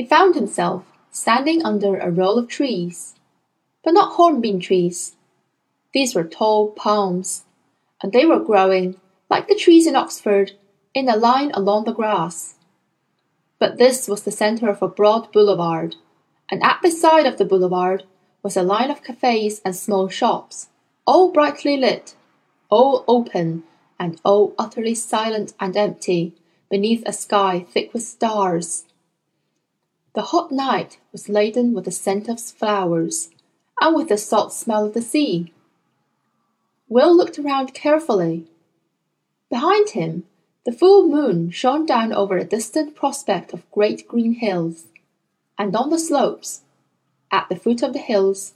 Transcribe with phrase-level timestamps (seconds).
[0.00, 3.16] he found himself standing under a row of trees,
[3.84, 5.14] but not hornbeam trees.
[5.92, 7.44] These were tall palms,
[8.02, 8.98] and they were growing,
[9.28, 10.52] like the trees in Oxford,
[10.94, 12.54] in a line along the grass.
[13.58, 15.96] But this was the centre of a broad boulevard,
[16.48, 18.04] and at the side of the boulevard
[18.42, 20.68] was a line of cafes and small shops,
[21.06, 22.14] all brightly lit,
[22.70, 23.64] all open,
[23.98, 26.32] and all utterly silent and empty
[26.70, 28.86] beneath a sky thick with stars.
[30.12, 33.30] The hot night was laden with the scent of flowers,
[33.80, 35.52] and with the salt smell of the sea.
[36.88, 38.46] Will looked around carefully.
[39.50, 40.24] Behind him,
[40.64, 44.86] the full moon shone down over a distant prospect of great green hills,
[45.56, 46.62] and on the slopes,
[47.30, 48.54] at the foot of the hills,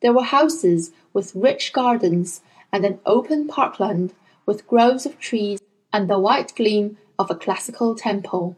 [0.00, 2.40] there were houses with rich gardens
[2.72, 4.12] and an open parkland
[4.46, 5.60] with groves of trees
[5.92, 8.56] and the white gleam of a classical temple.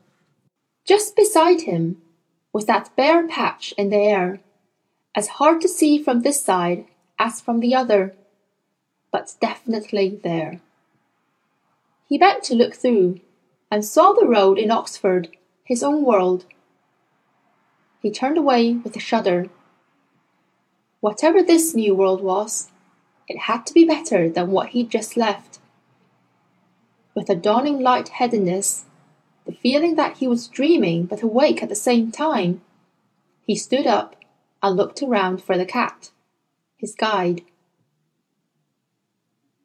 [0.84, 2.02] Just beside him
[2.56, 4.40] was that bare patch in the air,
[5.14, 6.86] as hard to see from this side
[7.18, 8.14] as from the other,
[9.12, 10.58] but definitely there.
[12.08, 13.20] He bent to look through,
[13.70, 15.28] and saw the road in Oxford,
[15.64, 16.46] his own world.
[18.00, 19.50] He turned away with a shudder.
[21.00, 22.70] Whatever this new world was,
[23.28, 25.58] it had to be better than what he'd just left.
[27.14, 28.86] With a dawning light-headedness
[29.46, 32.60] the feeling that he was dreaming but awake at the same time.
[33.46, 34.16] He stood up
[34.62, 36.10] and looked around for the cat,
[36.76, 37.42] his guide.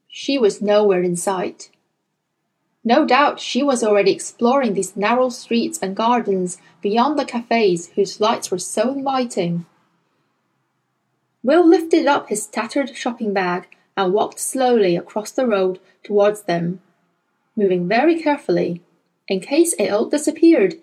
[0.08, 1.72] She was nowhere in sight.
[2.84, 8.20] No doubt she was already exploring these narrow streets and gardens beyond the cafes whose
[8.20, 9.66] lights were so inviting.
[11.44, 16.82] Will lifted up his tattered shopping bag and walked slowly across the road towards them,
[17.56, 18.82] moving very carefully
[19.28, 20.76] in case it all disappeared.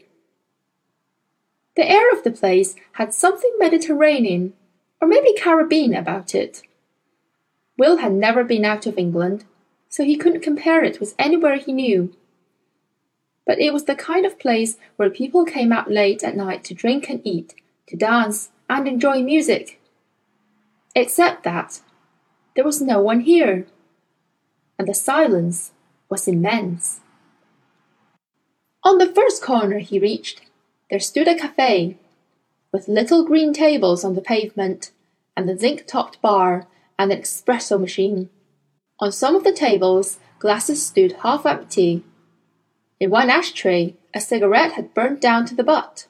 [1.77, 4.55] The air of the place had something Mediterranean,
[5.01, 6.63] or maybe Caribbean, about it.
[7.77, 9.45] Will had never been out of England,
[9.89, 12.13] so he couldn't compare it with anywhere he knew.
[13.47, 16.75] But it was the kind of place where people came out late at night to
[16.75, 17.55] drink and eat,
[17.87, 19.81] to dance and enjoy music.
[20.95, 21.81] Except that
[22.57, 23.67] there was no one here,
[24.79, 25.71] and the silence
[26.09, 27.01] was immense.
[28.85, 30.43] On the first corner he reached,
[30.91, 31.97] there stood a cafe,
[32.73, 34.93] with little green tables on the pavement,
[35.37, 36.67] and a zinc-topped bar
[36.99, 38.31] and an espresso machine.
[39.01, 42.03] On some of the tables, glasses stood half empty.
[43.01, 46.07] In one ashtray, a cigarette had burnt down to the butt.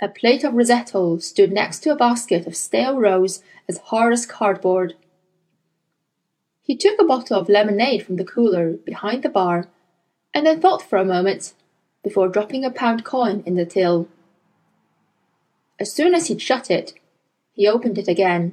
[0.00, 4.26] A plate of risotto stood next to a basket of stale rolls as hard as
[4.26, 4.94] cardboard.
[6.62, 9.68] He took a bottle of lemonade from the cooler behind the bar
[10.36, 11.54] and then thought for a moment
[12.04, 14.06] before dropping a pound coin in the till.
[15.80, 16.92] As soon as he'd shut it,
[17.54, 18.52] he opened it again,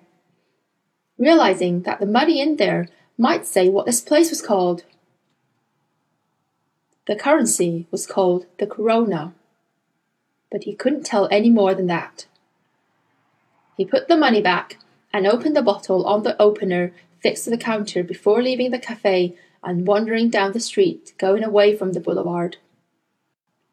[1.18, 4.86] realizing that the money in there might say what this place was called.
[7.06, 9.34] The currency was called the Corona,
[10.50, 12.28] but he couldn't tell any more than that.
[13.76, 14.78] He put the money back
[15.12, 19.36] and opened the bottle on the opener fixed to the counter before leaving the cafe
[19.64, 22.58] and wandering down the street, going away from the boulevard.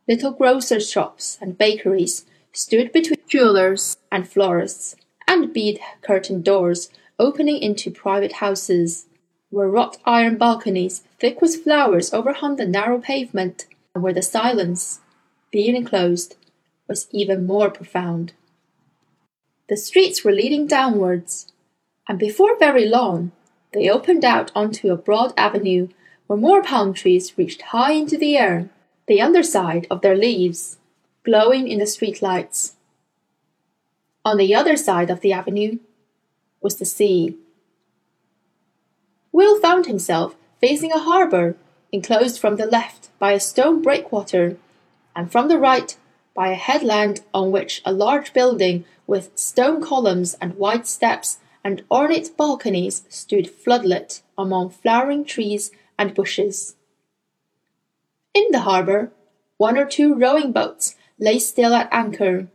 [0.08, 4.96] Little grocers' shops and bakeries stood between jewelers and florists,
[5.26, 9.06] and bead curtained doors opening into private houses,
[9.50, 15.00] where wrought iron balconies thick with flowers overhung the narrow pavement, and where the silence,
[15.50, 16.36] being enclosed,
[16.88, 18.32] was even more profound.
[19.68, 21.52] The streets were leading downwards,
[22.08, 23.30] and before very long
[23.72, 25.88] they opened out onto a broad avenue
[26.26, 28.68] where more palm trees reached high into the air,
[29.06, 30.78] the underside of their leaves
[31.24, 32.76] glowing in the street lights.
[34.24, 35.78] On the other side of the avenue
[36.60, 37.36] was the sea.
[39.32, 41.56] Will found himself facing a harbour
[41.92, 44.56] enclosed from the left by a stone breakwater,
[45.14, 45.96] and from the right
[46.34, 51.84] by a headland on which a large building with stone columns and white steps and
[51.90, 56.76] ornate balconies stood floodlit among flowering trees and bushes.
[58.32, 59.12] In the harbour,
[59.56, 62.48] one or two rowing boats lay still at anchor,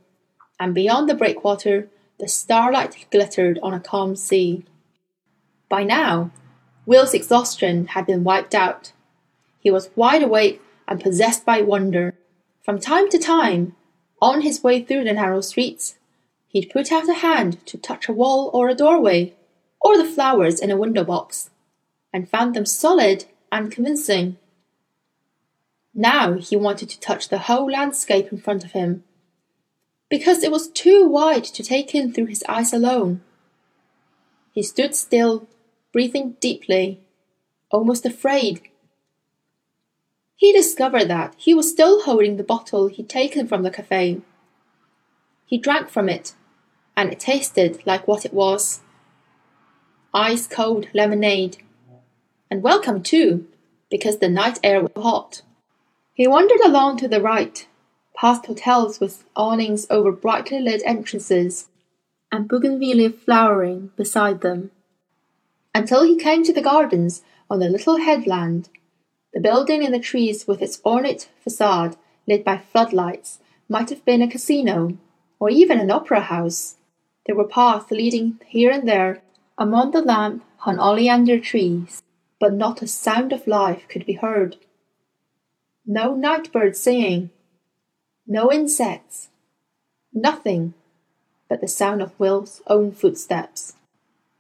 [0.60, 4.66] and beyond the breakwater the starlight glittered on a calm sea.
[5.69, 6.31] By now,
[6.86, 8.94] Will's exhaustion had been wiped out.
[9.60, 12.13] He was wide awake and possessed by wonder.
[12.63, 13.75] From time to time,
[14.22, 15.98] on his way through the narrow streets,
[16.56, 19.34] He'd put out a hand to touch a wall or a doorway,
[19.81, 21.50] or the flowers in a window box,
[22.13, 24.38] and found them solid and convincing.
[25.94, 29.04] Now he wanted to touch the whole landscape in front of him,
[30.10, 33.19] because it was too wide to take in through his eyes alone.
[34.54, 35.50] He stood still,
[35.92, 37.01] breathing deeply,
[37.69, 38.62] almost afraid.
[40.38, 44.22] He discovered that he was still holding the bottle he'd taken from the cafe.
[45.46, 46.34] He drank from it,
[46.98, 48.82] and it tasted like what it was
[50.14, 51.58] ice cold lemonade.
[52.50, 53.48] And welcome, too,
[53.92, 55.42] because the night air was hot.
[56.14, 57.68] He wandered along to the right,
[58.16, 61.68] past hotels with awnings over brightly lit entrances
[62.32, 64.72] and bougainvillea flowering beside them,
[65.74, 68.70] until he came to the gardens on the little headland.
[69.34, 74.22] The building in the trees with its ornate facade lit by floodlights might have been
[74.22, 74.98] a casino
[75.40, 76.78] or even an opera house.
[77.25, 79.22] There were paths leading here and there
[79.57, 82.04] among the lamp hung oleander trees,
[82.39, 84.57] but not a sound of life could be heard.
[85.86, 87.30] No night bird singing,
[88.27, 89.30] no insects,
[90.13, 90.74] nothing
[91.48, 93.74] but the sound of Will's own footsteps.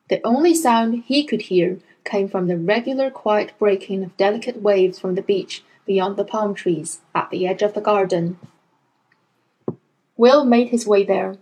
[0.09, 4.99] The only sound he could hear came from the regular quiet breaking of delicate waves
[4.99, 8.39] from the beach beyond the palm trees at the edge of the garden.
[10.17, 11.37] Will made his way there.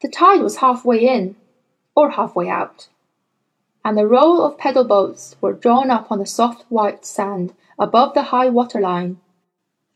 [0.00, 1.34] The tide was halfway in,
[1.96, 2.86] or halfway out,
[3.84, 8.14] and the row of pedal boats were drawn up on the soft white sand above
[8.14, 9.18] the high water line.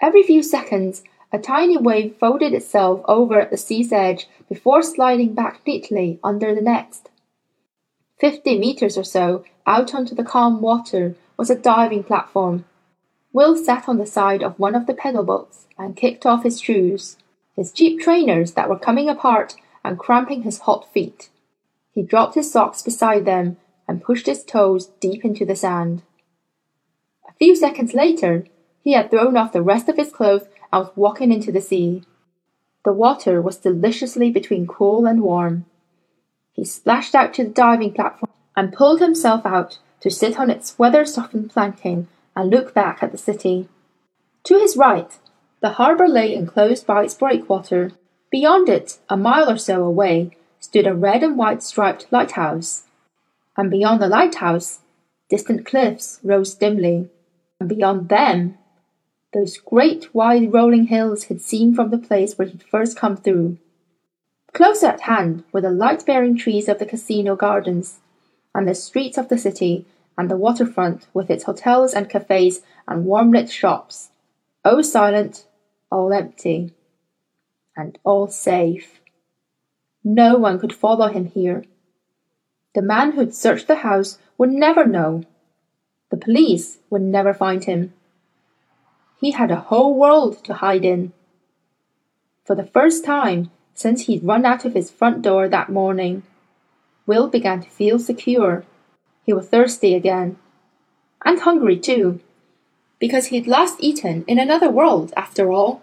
[0.00, 5.34] Every few seconds a tiny wave folded itself over at the sea's edge before sliding
[5.34, 7.08] back neatly under the next.
[8.18, 12.64] Fifty meters or so out onto the calm water was a diving platform.
[13.32, 16.60] Will sat on the side of one of the pedal boats and kicked off his
[16.60, 17.16] shoes,
[17.56, 21.30] his cheap trainers that were coming apart and cramping his hot feet.
[21.92, 23.56] He dropped his socks beside them
[23.86, 26.02] and pushed his toes deep into the sand.
[27.28, 28.46] A few seconds later,
[28.82, 32.02] he had thrown off the rest of his clothes and was walking into the sea.
[32.84, 35.66] The water was deliciously between cool and warm.
[36.52, 40.78] He splashed out to the diving platform and pulled himself out to sit on its
[40.78, 43.68] weather softened planking and look back at the city.
[44.44, 45.16] To his right,
[45.60, 47.92] the harbour lay enclosed by its breakwater.
[48.32, 52.84] Beyond it, a mile or so away, stood a red and white striped lighthouse.
[53.58, 54.78] And beyond the lighthouse,
[55.28, 57.10] distant cliffs rose dimly.
[57.60, 58.56] And beyond them,
[59.34, 63.58] those great wide rolling hills he'd seen from the place where he'd first come through.
[64.54, 68.00] Closer at hand were the light-bearing trees of the casino gardens,
[68.54, 69.84] and the streets of the city,
[70.16, 74.08] and the waterfront with its hotels and cafes and warm-lit shops,
[74.64, 75.46] all silent,
[75.90, 76.72] all empty,
[77.76, 79.00] and all safe.
[80.04, 81.64] No one could follow him here.
[82.74, 85.24] The man who'd searched the house would never know.
[86.10, 87.92] The police would never find him.
[89.20, 91.12] He had a whole world to hide in.
[92.44, 96.22] For the first time, since he'd run out of his front door that morning.
[97.06, 98.64] Will began to feel secure.
[99.24, 100.36] He was thirsty again.
[101.24, 102.20] And hungry too.
[102.98, 105.82] Because he'd last eaten in another world, after all.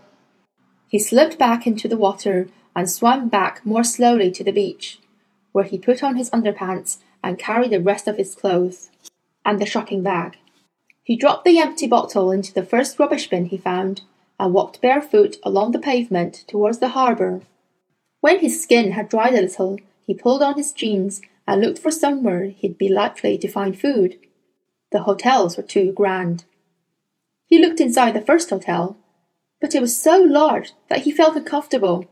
[0.90, 5.00] He slipped back into the water and swam back more slowly to the beach,
[5.52, 8.90] where he put on his underpants and carried the rest of his clothes
[9.46, 10.38] and the shopping bag.
[11.04, 14.02] He dropped the empty bottle into the first rubbish bin he found
[14.40, 17.42] and walked barefoot along the pavement towards the harbour.
[18.22, 21.92] When his skin had dried a little, he pulled on his jeans and looked for
[21.92, 24.18] somewhere he'd be likely to find food.
[24.92, 26.46] The hotels were too grand.
[27.46, 28.98] He looked inside the first hotel,
[29.62, 32.06] but it was so large that he felt uncomfortable,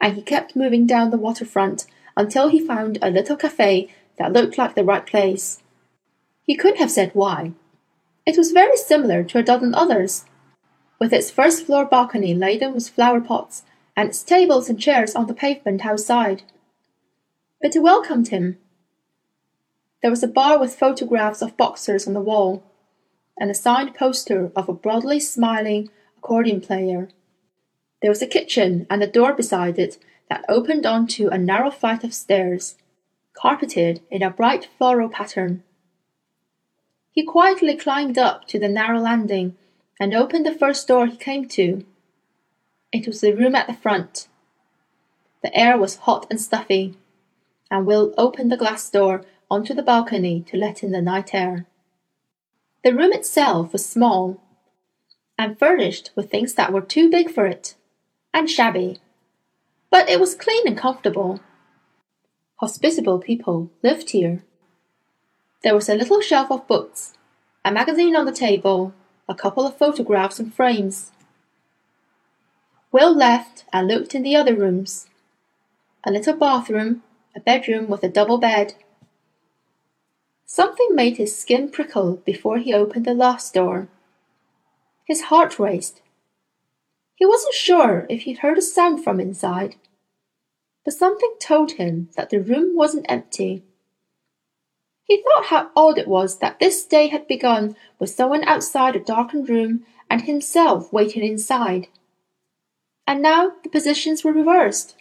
[0.00, 3.88] and he kept moving down the waterfront until he found a little cafe
[4.18, 5.62] that looked like the right place.
[6.44, 7.52] He couldn't have said why.
[8.26, 10.24] It was very similar to a dozen others,
[10.98, 13.64] with its first floor balcony laden with flower pots
[13.96, 16.42] and its tables and chairs on the pavement outside.
[17.60, 18.58] But it welcomed him.
[20.00, 22.64] There was a bar with photographs of boxers on the wall,
[23.38, 25.90] and a signed poster of a broadly smiling
[26.22, 27.08] accordion player.
[28.00, 29.98] There was a kitchen and a door beside it
[30.28, 32.76] that opened onto a narrow flight of stairs,
[33.34, 35.64] carpeted in a bright floral pattern.
[37.10, 39.56] He quietly climbed up to the narrow landing
[39.98, 41.84] and opened the first door he came to.
[42.92, 44.28] It was the room at the front.
[45.42, 46.96] The air was hot and stuffy,
[47.68, 51.66] and Will opened the glass door onto the balcony to let in the night air.
[52.84, 54.40] The room itself was small,
[55.38, 57.74] and furnished with things that were too big for it,
[58.32, 59.00] and shabby,
[59.90, 61.40] but it was clean and comfortable.
[62.56, 64.44] Hospitable people lived here.
[65.62, 67.14] There was a little shelf of books,
[67.64, 68.94] a magazine on the table,
[69.28, 71.12] a couple of photographs in frames,
[72.92, 75.08] Will left and looked in the other rooms.
[76.04, 77.02] A little bathroom,
[77.34, 78.74] a bedroom with a double bed.
[80.44, 83.88] Something made his skin prickle before he opened the last door.
[85.04, 86.00] His heart raced.
[87.14, 89.76] He wasn't sure if he'd heard a sound from inside,
[90.84, 93.62] but something told him that the room wasn't empty.
[95.04, 99.00] He thought how odd it was that this day had begun with someone outside a
[99.00, 101.88] darkened room and himself waiting inside.
[103.06, 104.96] And now the positions were reversed.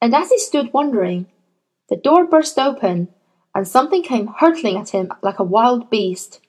[0.00, 1.26] And as he stood wondering,
[1.88, 3.08] the door burst open
[3.54, 6.40] and something came hurtling at him like a wild beast.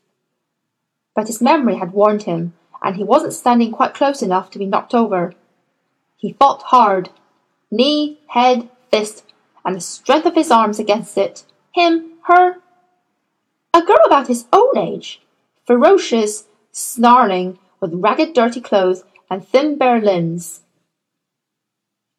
[1.20, 4.66] But his memory had warned him, and he wasn't standing quite close enough to be
[4.66, 5.34] knocked over.
[6.16, 7.10] He fought hard,
[7.70, 9.26] knee, head, fist,
[9.66, 11.44] and the strength of his arms against it.
[11.74, 12.60] Him, her.
[13.74, 15.20] A girl about his own age,
[15.68, 20.62] ferocious, snarling, with ragged, dirty clothes and thin, bare limbs.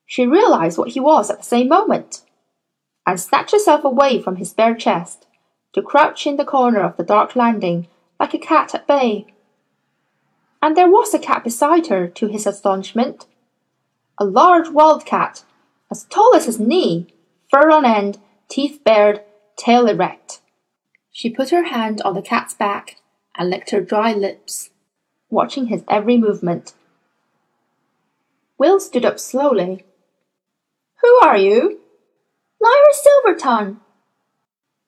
[0.04, 2.20] She realized what he was at the same moment,
[3.06, 5.26] and snatched herself away from his bare chest
[5.72, 7.86] to crouch in the corner of the dark landing
[8.20, 9.26] like a cat at bay.
[10.62, 13.26] And there was a cat beside her, to his astonishment.
[14.18, 15.42] A large wild cat,
[15.90, 17.06] as tall as his knee,
[17.50, 19.22] fur on end, teeth bared,
[19.56, 20.40] tail erect.
[21.10, 22.98] She put her hand on the cat's back
[23.36, 24.70] and licked her dry lips,
[25.30, 26.74] watching his every movement.
[28.58, 29.84] Will stood up slowly
[31.02, 31.80] who are you?
[32.60, 33.76] Lyra Silvertongue.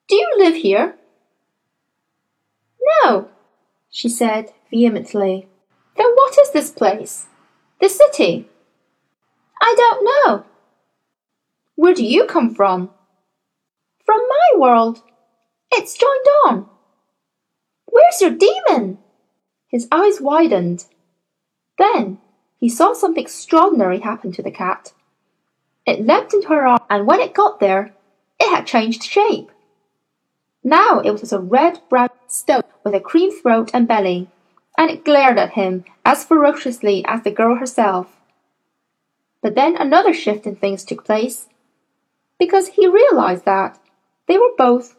[0.08, 0.96] Do you live here?
[3.04, 3.28] No,
[3.90, 5.48] she said vehemently.
[5.96, 7.26] Then what is this place?
[7.80, 8.48] This city?
[9.60, 10.44] I don't know.
[11.74, 12.90] Where do you come from?
[14.04, 15.02] From my world.
[15.70, 16.66] It's joined on.
[17.86, 18.98] Where's your demon?
[19.68, 20.86] His eyes widened.
[21.78, 22.18] Then
[22.58, 24.92] he saw something extraordinary happen to the cat.
[25.86, 27.94] It leapt into her arms, and when it got there,
[28.38, 29.50] it had changed shape.
[30.62, 34.28] Now it was a red brown stoat with a cream throat and belly,
[34.78, 38.16] and it glared at him as ferociously as the girl herself.
[39.42, 41.48] But then another shift in things took place,
[42.38, 43.78] because he realized that
[44.28, 44.96] they were both,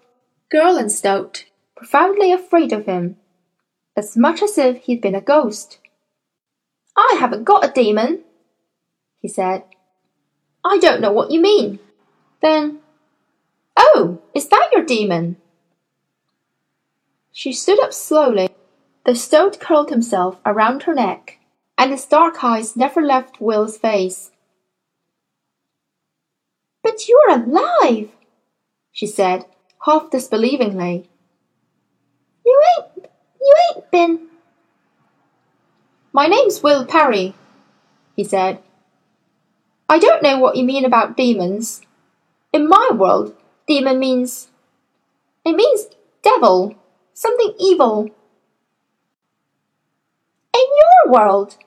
[0.49, 3.17] girl and stoat, profoundly afraid of him,
[3.97, 5.79] as much as if he'd been a ghost.
[6.95, 8.23] I haven't got a demon,
[9.21, 9.63] he said.
[10.63, 11.79] I don't know what you mean.
[12.41, 12.79] Then,
[13.75, 15.37] oh, is that your demon?
[17.35, 18.47] She stood up slowly.
[19.05, 21.39] The stoat curled himself around her neck,
[21.77, 24.31] and his dark eyes never left Will's face.
[26.83, 28.11] But you're alive,
[28.91, 29.45] she said,
[29.83, 31.07] half disbelievingly.
[32.45, 33.07] You ain't,
[33.41, 34.27] you ain't been.
[36.11, 37.33] My name's Will Parry,
[38.15, 38.59] he said,
[39.89, 41.81] I don't know what you mean about demons.
[42.53, 43.35] In my world,
[43.67, 44.49] demon means.
[45.43, 45.87] It means
[46.21, 46.75] devil,
[47.13, 48.09] something evil.
[50.53, 51.57] In your world?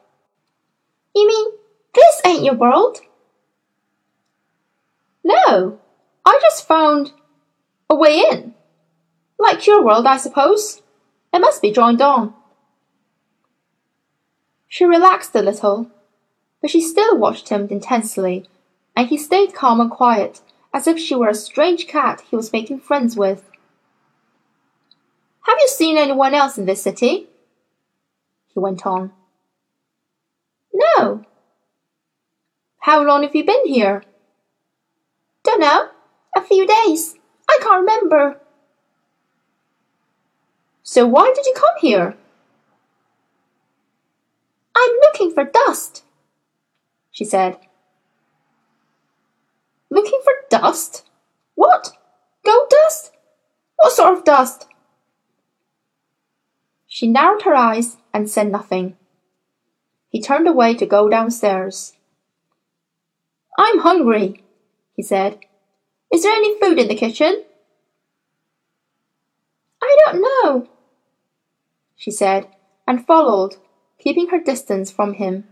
[1.15, 1.47] You mean
[1.95, 3.01] this ain't your world?
[5.25, 5.81] No,
[6.25, 7.13] I just found
[7.91, 8.55] a way in.
[9.39, 10.83] Like your world, I suppose.
[11.33, 12.35] It must be joined on.
[14.69, 15.91] She relaxed a little
[16.67, 18.45] but she still watched him intensely,
[18.97, 20.41] and he stayed calm and quiet,
[20.75, 23.49] as if she were a strange cat he was making friends with.
[25.47, 27.29] Have you seen anyone else in this city?
[28.49, 29.13] He went on.
[30.75, 31.25] No.
[32.81, 34.03] How long have you been here?
[35.45, 35.91] Dunno.
[36.37, 37.15] A few days.
[37.49, 38.41] I can't remember.
[40.83, 42.17] So why did you come here?
[44.75, 46.03] I'm looking for dust
[47.17, 47.57] she said.
[49.89, 51.07] Looking for dust?
[51.55, 51.93] What?
[52.45, 53.11] Gold dust?
[53.77, 54.69] What sort of dust?
[56.97, 58.97] She narrowed her eyes and said nothing.
[60.09, 61.93] He turned away to go downstairs.
[63.59, 64.43] I'm hungry,
[64.95, 65.41] he said.
[66.11, 67.45] Is there any food in the kitchen?
[69.83, 70.69] I don't know,
[71.97, 72.49] she said,
[72.89, 73.57] and followed,
[73.99, 75.45] keeping her distance from him.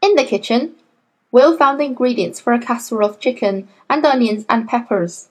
[0.00, 0.76] In the kitchen,
[1.32, 5.30] Will found the ingredients for a casserole of chicken and onions and peppers,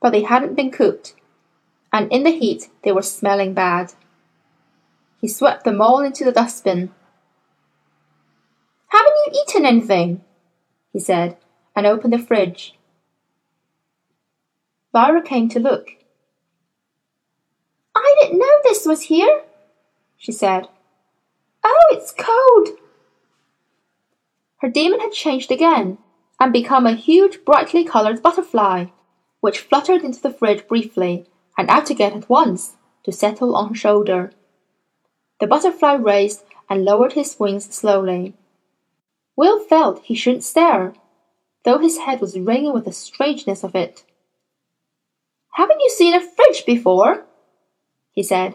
[0.00, 1.16] but they hadn't been cooked,
[1.92, 3.92] and in the heat they were smelling bad.
[5.20, 6.90] He swept them all into the dustbin.
[8.88, 10.22] Haven't you eaten anything?
[10.92, 11.36] he said,
[11.76, 12.74] and opened the fridge.
[14.92, 15.90] Lyra came to look.
[17.94, 19.42] I didn't know this was here,
[20.16, 20.68] she said.
[21.62, 22.78] Oh, it's cold.
[24.58, 25.98] Her demon had changed again
[26.40, 28.86] and become a huge, brightly coloured butterfly,
[29.40, 31.26] which fluttered into the fridge briefly
[31.56, 34.32] and out again at once to settle on her shoulder.
[35.40, 38.34] The butterfly raised and lowered his wings slowly.
[39.36, 40.94] Will felt he shouldn't stare,
[41.64, 44.04] though his head was ringing with the strangeness of it.
[45.52, 47.24] Haven't you seen a fridge before?
[48.12, 48.54] he said.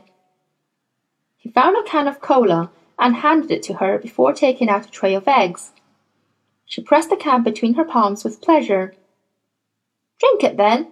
[1.37, 4.91] He found a can of cola and handed it to her before taking out a
[4.91, 5.71] tray of eggs.
[6.65, 8.93] She pressed the can between her palms with pleasure.
[10.19, 10.91] Drink it then,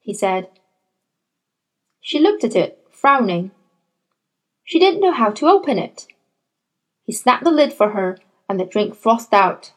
[0.00, 0.48] he said.
[2.06, 3.50] She looked at it, frowning.
[4.62, 6.06] She didn't know how to open it.
[7.06, 9.72] He snapped the lid for her, and the drink frothed out.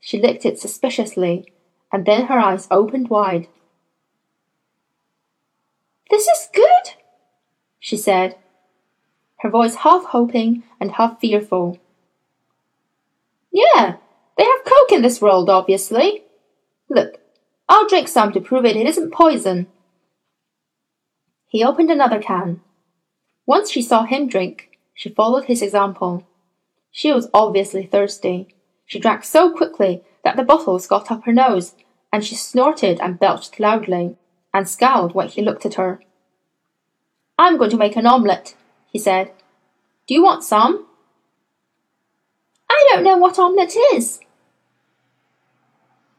[0.00, 1.52] She licked it suspiciously,
[1.92, 3.48] and then her eyes opened wide.
[6.08, 6.94] This is good,
[7.78, 8.36] she said,
[9.40, 11.78] her voice half hoping and half fearful.
[13.52, 13.96] Yeah,
[14.38, 16.22] they have coke in this world, obviously.
[16.88, 17.20] Look,
[17.68, 19.66] I'll drink some to prove it, it isn't poison.
[21.56, 22.60] He opened another can.
[23.46, 26.26] Once she saw him drink, she followed his example.
[26.90, 28.48] She was obviously thirsty.
[28.84, 31.74] She drank so quickly that the bottles got up her nose,
[32.12, 34.16] and she snorted and belched loudly,
[34.52, 36.02] and scowled when he looked at her.
[37.38, 38.54] I'm going to make an omelette,
[38.92, 39.32] he said.
[40.06, 40.86] Do you want some?
[42.68, 44.20] I don't know what omelette is.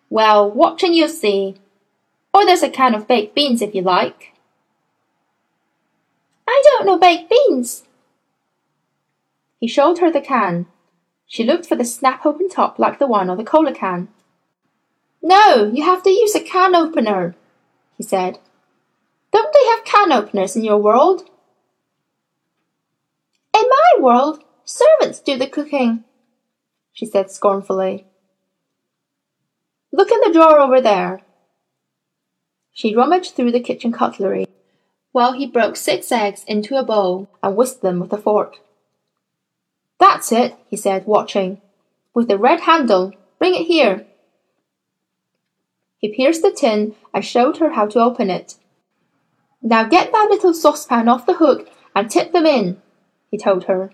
[0.09, 1.57] Well, watching you'll see.
[2.33, 4.33] Or there's a can of baked beans if you like.
[6.47, 7.83] I don't know baked beans.
[9.59, 10.67] He showed her the can.
[11.27, 14.07] She looked for the snap open top like the one on the cola can.
[15.21, 17.35] No, you have to use a can opener,
[17.97, 18.39] he said.
[19.33, 21.23] Don't they have can openers in your world?
[23.53, 26.05] In my world, servants do the cooking,
[26.93, 28.05] she said scornfully.
[29.91, 31.23] Look in the drawer over there.
[32.71, 34.47] She rummaged through the kitchen cutlery
[35.17, 38.59] while he broke six eggs into a bowl and whisked them with a fork.
[39.99, 41.59] That's it, he said, watching.
[42.13, 43.13] With the red handle.
[43.39, 44.05] Bring it here.
[45.97, 48.57] He pierced the tin and showed her how to open it.
[49.59, 52.79] Now get that little saucepan off the hook and tip them in,
[53.31, 53.89] he told her.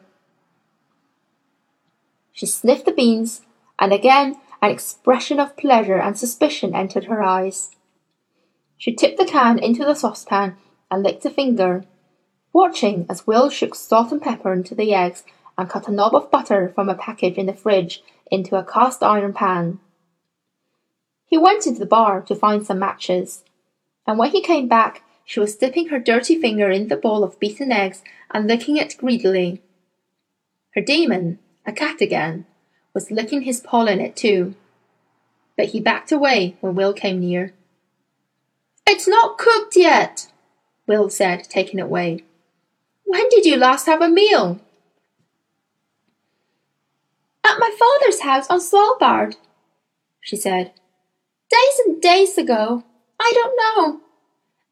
[2.33, 3.43] She sniffed the beans,
[3.79, 7.71] and again an expression of pleasure and suspicion entered her eyes.
[8.77, 10.57] She tipped the can into the saucepan
[10.93, 11.83] and licked a finger,
[12.53, 15.23] watching as Will shook salt and pepper into the eggs
[15.57, 19.01] and cut a knob of butter from a package in the fridge into a cast
[19.01, 19.79] iron pan.
[21.25, 23.43] He went into the bar to find some matches,
[24.05, 27.39] and when he came back, she was dipping her dirty finger in the bowl of
[27.39, 29.63] beaten eggs and licking it greedily.
[30.75, 32.45] Her demon, a cat again,
[32.93, 34.53] was licking his paw in it too.
[35.57, 37.53] But he backed away when Will came near.
[38.85, 40.27] It's not cooked yet,
[40.87, 42.23] Will said, taking it away.
[43.05, 44.59] When did you last have a meal?
[47.43, 49.35] At my father's house on Svalbard,
[50.21, 50.73] she said.
[51.49, 52.83] Days and days ago.
[53.19, 54.01] I don't know.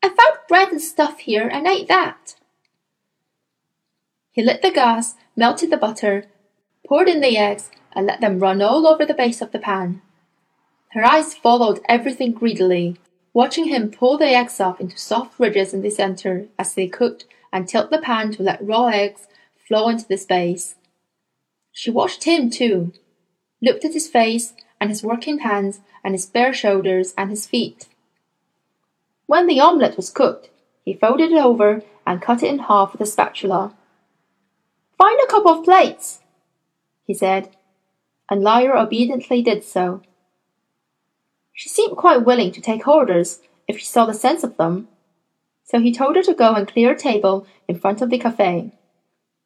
[0.03, 2.35] I found bread and stuff here and ate that.
[4.31, 6.25] He lit the gas, melted the butter,
[6.87, 10.01] poured in the eggs, and let them run all over the base of the pan.
[10.93, 12.97] Her eyes followed everything greedily,
[13.33, 17.25] watching him pull the eggs up into soft ridges in the center as they cooked
[17.53, 20.75] and tilt the pan to let raw eggs flow into the space.
[21.71, 22.93] She watched him too,
[23.61, 27.87] looked at his face and his working hands and his bare shoulders and his feet.
[29.27, 30.49] When the omelette was cooked,
[30.83, 33.73] he folded it over and cut it in half with a spatula.
[34.97, 36.19] Find a couple of plates,
[37.05, 37.55] he said,
[38.29, 40.01] and Lyra obediently did so.
[41.61, 44.87] She seemed quite willing to take orders if she saw the sense of them,
[45.63, 48.71] so he told her to go and clear a table in front of the cafe.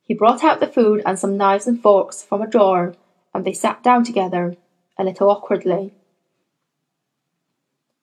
[0.02, 2.96] He brought out the food and some knives and forks from a drawer,
[3.34, 4.56] and they sat down together,
[4.98, 5.94] a little awkwardly.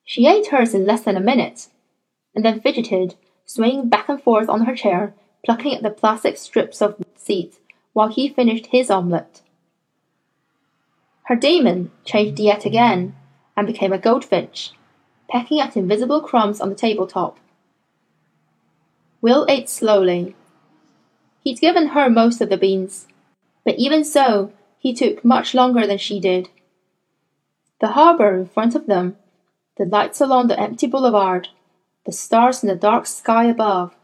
[0.05, 1.69] She ate hers in less than a minute,
[2.35, 3.15] and then fidgeted,
[3.47, 7.61] swaying back and forth on her chair, plucking at the plastic strips of seat
[7.95, 9.41] while he finished his omelette.
[11.23, 13.17] Her demon changed yet again,
[13.57, 14.73] and became a goldfinch,
[15.31, 17.39] pecking at invisible crumbs on the tabletop.
[19.21, 20.35] Will ate slowly,
[21.43, 23.09] He'd given her most of the beans,
[23.65, 26.49] but even so, he took much longer than she did.
[27.81, 29.17] The harbour in front of them,
[29.77, 31.49] the lights along the empty boulevard,
[32.07, 33.97] the stars in the dark sky above,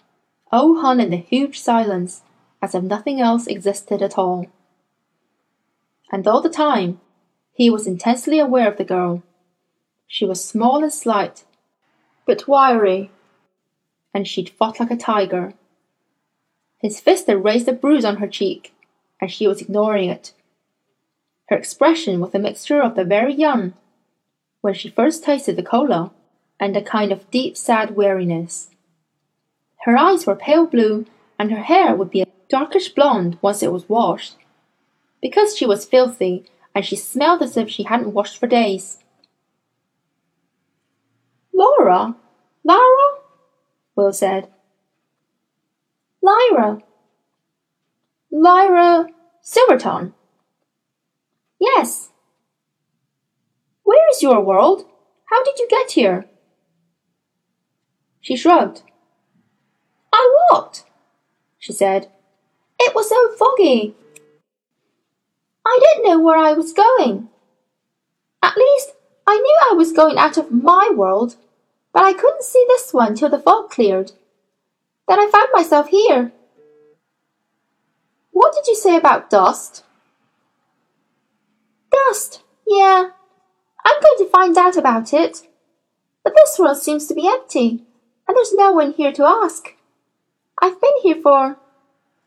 [0.50, 2.22] all hung in the huge silence
[2.61, 4.46] as if nothing else existed at all.
[6.11, 7.00] and all the time
[7.52, 9.22] he was intensely aware of the girl.
[10.10, 11.44] She was small and slight,
[12.26, 13.10] but wiry,
[14.14, 15.52] and she'd fought like a tiger.
[16.80, 18.74] His fist had raised a bruise on her cheek,
[19.20, 20.32] and she was ignoring it.
[21.50, 23.74] Her expression was a mixture of the very young,
[24.62, 26.10] when she first tasted the cola,
[26.58, 28.70] and a kind of deep, sad weariness.
[29.84, 31.04] Her eyes were pale blue,
[31.38, 34.36] and her hair would be a darkish blonde once it was washed.
[35.20, 39.04] Because she was filthy, and she smelled as if she hadn't washed for days.
[41.58, 42.14] Laura?
[42.62, 43.08] Lara?
[43.96, 44.48] Will said.
[46.22, 46.78] Lyra.
[48.30, 49.08] Lyra
[49.42, 50.12] Silvertongue.
[51.58, 52.10] Yes.
[53.82, 54.84] Where is your world?
[55.24, 56.26] How did you get here?
[58.20, 58.82] She shrugged.
[60.12, 60.84] I walked,
[61.58, 62.08] she said.
[62.78, 63.96] It was so foggy.
[65.66, 67.28] I didn't know where I was going.
[68.44, 68.92] At least,
[69.26, 71.36] I knew I was going out of my world,
[71.98, 74.12] but I couldn't see this one till the fog cleared.
[75.08, 76.30] Then I found myself here.
[78.30, 79.82] What did you say about dust?
[81.90, 83.08] Dust, yeah.
[83.84, 85.42] I'm going to find out about it.
[86.22, 87.82] But this world seems to be empty,
[88.28, 89.74] and there's no one here to ask.
[90.62, 91.58] I've been here for,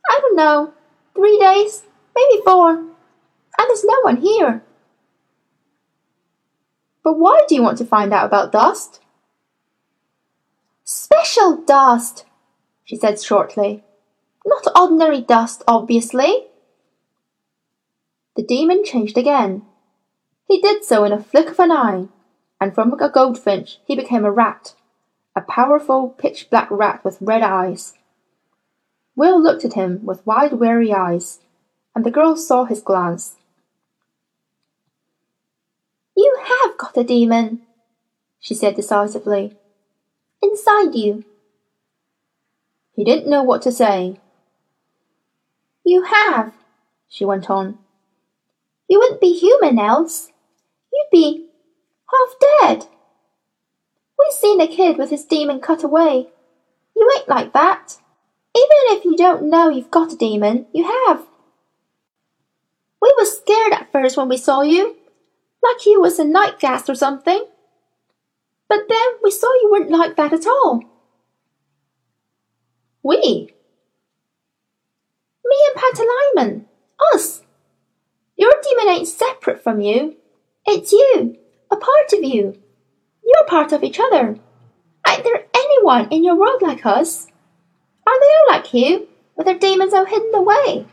[0.09, 0.73] I don't know,
[1.15, 2.89] three days, maybe four, and
[3.57, 4.63] there's no one here.
[7.05, 8.99] But why do you want to find out about dust?
[10.93, 12.25] Special dust,
[12.83, 13.81] she said shortly.
[14.45, 16.47] Not ordinary dust, obviously.
[18.35, 19.61] The demon changed again.
[20.49, 22.09] He did so in a flick of an eye,
[22.59, 24.75] and from a goldfinch he became a rat,
[25.33, 27.93] a powerful pitch black rat with red eyes.
[29.15, 31.39] Will looked at him with wide, weary eyes,
[31.95, 33.37] and the girl saw his glance.
[36.17, 37.61] You have got a demon,
[38.41, 39.55] she said decisively.
[40.41, 41.23] Inside you.
[42.93, 44.19] He didn't know what to say.
[45.83, 46.53] You have,
[47.07, 47.77] she went on.
[48.87, 50.29] You wouldn't be human else.
[50.91, 51.47] You'd be
[52.11, 52.87] half dead.
[54.19, 56.27] We've seen a kid with his demon cut away.
[56.95, 57.97] You ain't like that.
[58.55, 61.21] Even if you don't know you've got a demon, you have.
[63.01, 64.97] We was scared at first when we saw you,
[65.63, 67.45] like you was a night ghast or something.
[68.71, 70.81] But then we saw you weren't like that at all.
[73.03, 73.53] We?
[75.45, 76.65] Me and Pantalaimon.
[77.13, 77.41] Us.
[78.37, 80.15] Your demon ain't separate from you.
[80.65, 81.35] It's you,
[81.69, 82.61] a part of you.
[83.25, 84.37] You're part of each other.
[85.05, 87.27] Ain't there anyone in your world like us?
[88.07, 90.85] Are they all like you, with their demons all hidden away?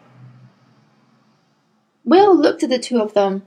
[2.05, 3.45] Will looked at the two of them.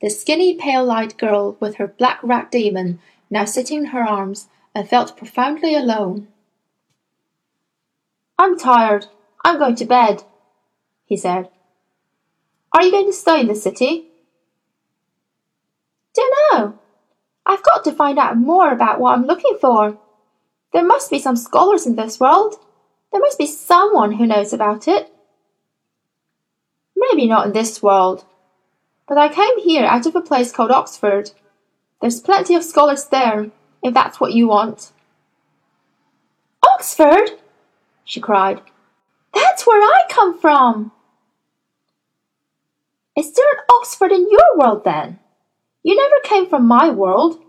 [0.00, 4.88] The skinny, pale-eyed girl with her black rat demon now sitting in her arms and
[4.88, 6.28] felt profoundly alone.
[8.38, 9.06] I'm tired.
[9.44, 10.22] I'm going to bed,
[11.04, 11.50] he said.
[12.72, 14.08] Are you going to stay in the city?
[16.14, 16.78] Dunno.
[17.46, 19.98] I've got to find out more about what I'm looking for.
[20.72, 22.56] There must be some scholars in this world.
[23.10, 25.10] There must be someone who knows about it.
[26.94, 28.26] Maybe not in this world.
[29.06, 31.30] But I came here out of a place called Oxford.
[32.00, 33.50] There's plenty of scholars there,
[33.82, 34.92] if that's what you want.
[36.62, 37.30] Oxford?
[38.04, 38.62] she cried.
[39.34, 40.92] That's where I come from.
[43.16, 45.18] Is there an Oxford in your world then?
[45.82, 47.42] You never came from my world.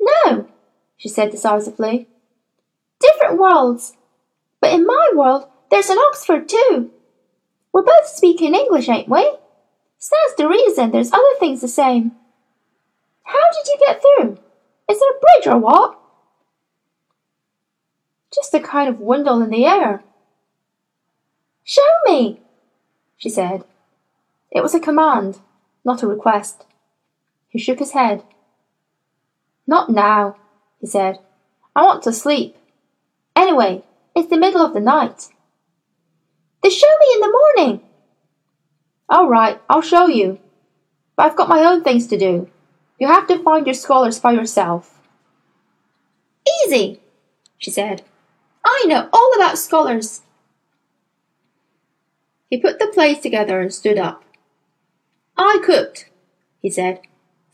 [0.00, 0.48] No,
[0.96, 2.08] she said decisively.
[3.00, 3.96] Different worlds.
[4.60, 6.90] But in my world, there's an Oxford too.
[7.72, 9.36] We're both speaking English, ain't we?
[9.98, 12.12] Stands to reason there's other things the same.
[13.30, 14.38] How did you get through?
[14.90, 15.98] Is there a bridge or what?
[18.34, 20.02] Just a kind of window in the air.
[21.62, 22.40] Show me,
[23.16, 23.62] she said.
[24.50, 25.38] It was a command,
[25.84, 26.64] not a request.
[27.48, 28.24] He shook his head.
[29.64, 30.36] Not now,
[30.80, 31.18] he said.
[31.76, 32.56] I want to sleep.
[33.36, 33.84] Anyway,
[34.16, 35.28] it's the middle of the night.
[36.62, 37.80] Then show me in the morning.
[39.08, 40.40] All right, I'll show you.
[41.14, 42.48] But I've got my own things to do.
[43.00, 45.00] You have to find your scholars by yourself.
[46.66, 47.00] Easy,
[47.56, 48.02] she said.
[48.64, 50.20] I know all about scholars.
[52.50, 54.22] He put the plates together and stood up.
[55.38, 56.10] I cooked,
[56.60, 57.00] he said,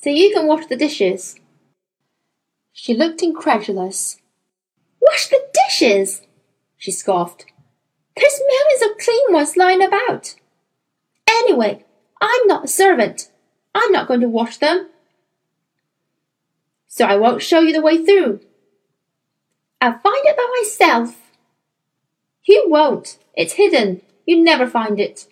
[0.03, 1.39] so you can wash the dishes.
[2.73, 4.21] She looked incredulous.
[5.01, 6.23] Wash the dishes?
[6.77, 7.47] she scoffed.
[8.17, 10.35] There's millions of clean ones lying about.
[11.29, 11.85] Anyway,
[12.21, 13.31] I'm not a servant.
[13.75, 14.89] I'm not going to wash them.
[16.89, 18.41] So I won't show you the way through.
[19.81, 21.17] I'll find it by myself.
[22.45, 23.19] You won't.
[23.35, 24.03] It's hidden.
[24.25, 25.27] You'd never find it.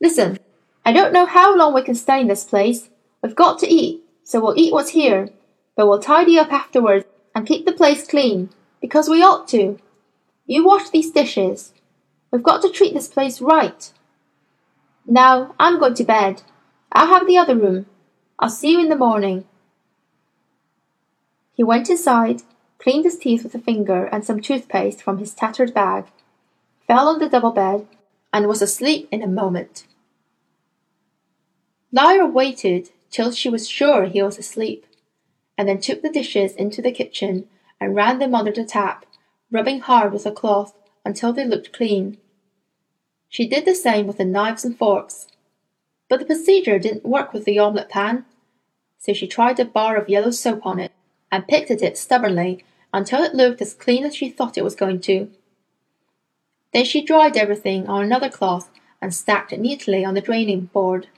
[0.00, 0.38] Listen,
[0.84, 2.90] I don't know how long we can stay in this place.
[3.22, 5.30] We've got to eat, so we'll eat what's here,
[5.76, 9.78] but we'll tidy up afterwards and keep the place clean, because we ought to.
[10.46, 11.72] You wash these dishes.
[12.30, 13.90] We've got to treat this place right.
[15.06, 16.42] Now, I'm going to bed.
[16.92, 17.86] I'll have the other room.
[18.38, 19.46] I'll see you in the morning.
[21.54, 22.42] He went inside,
[22.78, 26.06] cleaned his teeth with a finger and some toothpaste from his tattered bag,
[26.86, 27.86] fell on the double bed,
[28.32, 29.86] and was asleep in a moment.
[31.92, 34.84] Lyra waited till she was sure he was asleep,
[35.56, 37.48] and then took the dishes into the kitchen
[37.80, 39.06] and ran them under the tap,
[39.52, 42.18] rubbing hard with a cloth until they looked clean.
[43.28, 45.28] She did the same with the knives and forks,
[46.08, 48.24] but the procedure didn't work with the omelette pan,
[48.98, 50.90] so she tried a bar of yellow soap on it
[51.34, 54.76] and picked at it stubbornly until it looked as clean as she thought it was
[54.76, 55.28] going to.
[56.72, 58.70] Then she dried everything on another cloth
[59.02, 61.08] and stacked it neatly on the draining board.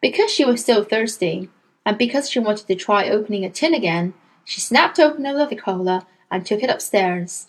[0.00, 1.50] Because she was still thirsty,
[1.84, 5.54] and because she wanted to try opening a tin again, she snapped open a leather
[5.54, 7.48] cola and took it upstairs.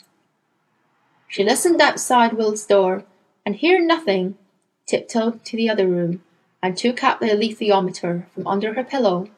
[1.29, 3.05] She listened outside Will's door,
[3.45, 4.37] and hearing nothing,
[4.85, 6.21] tiptoed to the other room
[6.61, 9.29] and took out the alethiometer from under her pillow.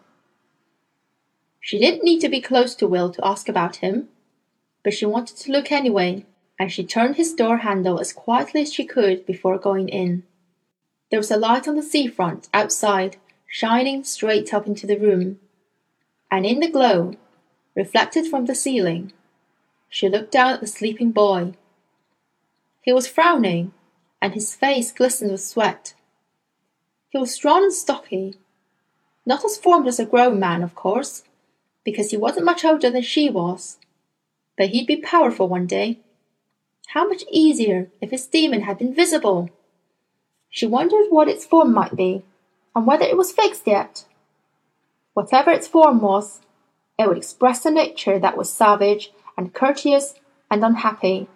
[1.65, 4.09] She didn't need to be close to Will to ask about him,
[4.83, 6.23] but she wanted to look anyway,
[6.59, 10.21] and she turned his door handle as quietly as she could before going in.
[11.09, 15.39] There was a light on the seafront outside, shining straight up into the room,
[16.29, 17.15] and in the glow,
[17.73, 19.11] reflected from the ceiling,
[19.89, 21.55] she looked down at the sleeping boy.
[22.83, 23.73] He was frowning,
[24.21, 25.95] and his face glistened with sweat.
[27.09, 28.35] He was strong and stocky,
[29.25, 31.23] not as formed as a grown man, of course,
[31.85, 33.77] because he wasn't much older than she was,
[34.57, 35.99] but he'd be powerful one day.
[36.87, 39.49] How much easier if his demon had been visible!
[40.49, 42.23] She wondered what its form might be,
[42.75, 44.05] and whether it was fixed yet.
[45.13, 46.41] Whatever its form was,
[46.97, 50.15] it would express a nature that was savage and courteous
[50.49, 51.27] and unhappy.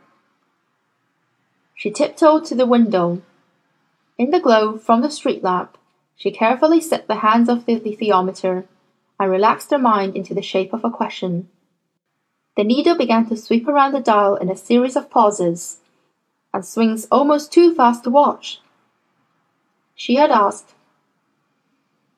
[1.76, 3.22] She tiptoed to the window.
[4.18, 5.78] In the glow from the street lamp,
[6.16, 8.66] she carefully set the hands of the alethiometer
[9.20, 11.50] and relaxed her mind into the shape of a question.
[12.56, 15.80] The needle began to sweep around the dial in a series of pauses,
[16.54, 18.62] and swings almost too fast to watch.
[19.96, 20.74] She had asked,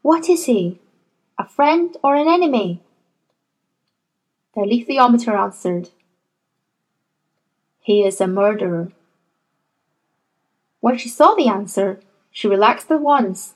[0.01, 0.79] What is he?
[1.37, 2.81] A friend or an enemy?
[4.53, 5.89] The alethiometer answered,
[7.79, 8.91] He is a murderer.
[10.79, 11.99] When she saw the answer,
[12.31, 13.55] she relaxed at once.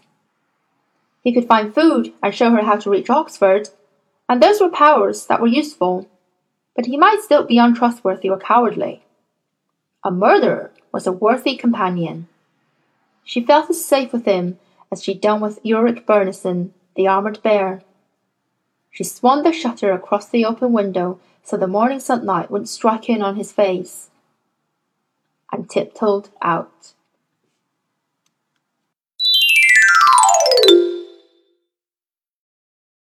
[1.25, 3.69] He could find food and show her how to reach Oxford,
[4.29, 6.07] and those were powers that were useful,
[6.75, 9.03] but he might still be untrustworthy or cowardly.
[10.03, 12.27] A murderer was a worthy companion.
[13.23, 14.59] She felt as safe with him
[14.91, 17.81] as she'd done with Iorek Byrnison, the armoured bear.
[18.91, 23.23] She swung the shutter across the open window so the morning sunlight wouldn't strike in
[23.23, 24.11] on his face,
[25.51, 26.93] and tiptoed out.